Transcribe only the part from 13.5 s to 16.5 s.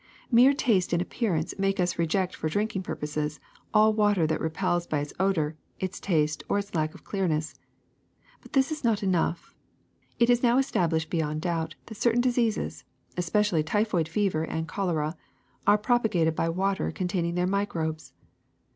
typhoid fever and cholera, are propagated by